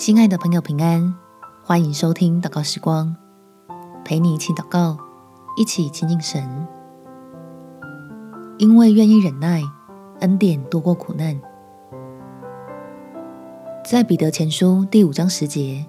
[0.00, 1.14] 亲爱的朋友，平安！
[1.62, 3.14] 欢迎收听祷告时光，
[4.02, 4.96] 陪你一起祷告，
[5.58, 6.42] 一起亲近神。
[8.56, 9.62] 因为愿意忍耐，
[10.20, 11.38] 恩典多过苦难。
[13.84, 15.84] 在彼得前书第五章十节，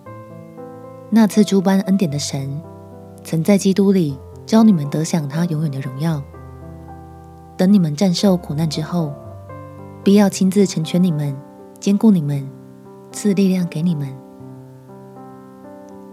[1.09, 2.61] 那赐诸般恩典的神，
[3.23, 6.21] 曾在基督里教你们得享他永远的荣耀。
[7.55, 9.13] 等你们战胜苦难之后，
[10.03, 11.33] 必要亲自成全你们，
[11.79, 12.60] 坚固你们。
[13.11, 14.07] 赐力量给你们，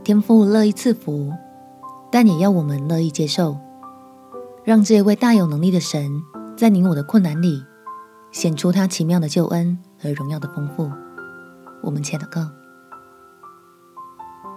[0.02, 1.32] 天父乐意赐福，
[2.10, 3.56] 但也要我们乐意接受，
[4.64, 6.22] 让这位大有能力的神
[6.56, 7.62] 在你我的困难里
[8.32, 10.90] 显出他奇妙的救恩和荣耀的丰富。
[11.82, 12.50] 我们且祷告：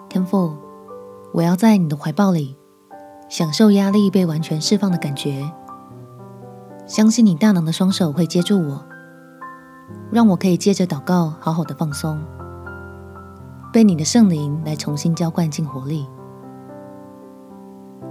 [0.10, 0.58] 天父，
[1.34, 2.58] 我要在你的怀抱里
[3.30, 5.52] 享受压力被完全释放的感觉，
[6.88, 8.91] 相信你大能的双手会接住我。
[10.12, 12.22] 让我可以借着祷告好好的放松，
[13.72, 16.06] 被你的圣灵来重新浇灌进活力，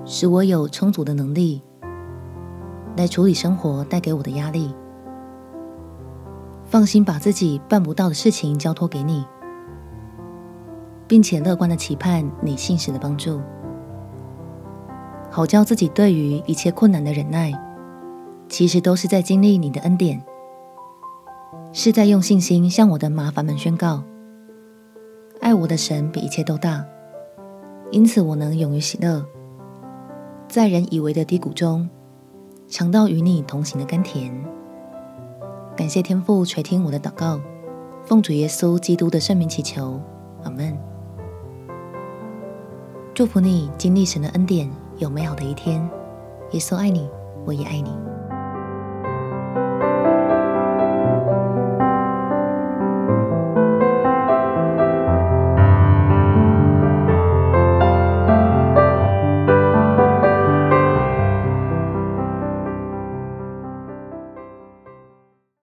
[0.06, 1.62] 使我有充足的能力
[2.96, 4.74] 来处理生活带给我的压力。
[6.64, 9.26] 放心把自己办不到的事情交托给你，
[11.06, 13.40] 并且乐观的期盼你信实的帮助，
[15.30, 17.52] 好叫自己对于一切困难的忍耐，
[18.48, 20.24] 其实都是在经历你的恩典。
[21.72, 24.02] 是在用信心向我的麻烦们宣告：
[25.40, 26.84] 爱我的神比一切都大，
[27.92, 29.24] 因此我能勇于喜乐，
[30.48, 31.88] 在人以为的低谷中，
[32.66, 34.32] 尝到与你同行的甘甜。
[35.76, 37.40] 感谢天父垂听我的祷告，
[38.04, 40.00] 奉主耶稣基督的圣名祈求，
[40.42, 40.76] 阿门。
[43.14, 44.68] 祝福你经历神的恩典，
[44.98, 45.88] 有美好的一天。
[46.50, 47.08] 耶稣爱你，
[47.44, 47.96] 我也爱你。